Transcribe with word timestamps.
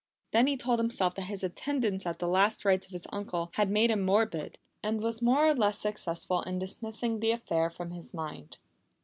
Then 0.31 0.47
he 0.47 0.57
told 0.57 0.79
himself 0.79 1.13
that 1.13 1.25
his 1.29 1.43
attendance 1.43 2.07
at 2.07 2.17
the 2.17 2.27
last 2.27 2.65
rites 2.65 2.87
of 2.87 2.91
his 2.91 3.05
uncle 3.13 3.51
had 3.53 3.69
made 3.69 3.91
him 3.91 4.01
morbid, 4.01 4.57
and 4.81 4.99
was 4.99 5.21
more 5.21 5.47
or 5.47 5.53
less 5.53 5.77
successful 5.77 6.41
in 6.41 6.57
dismissing 6.57 7.19
the 7.19 7.29
affair 7.29 7.69
from 7.69 7.91
his 7.91 8.11
mind. 8.11 8.57